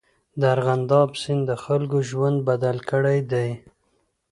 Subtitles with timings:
[0.39, 3.49] د ارغنداب سیند د خلکو ژوند بدل کړی دی.